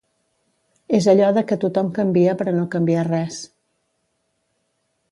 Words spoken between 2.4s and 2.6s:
per a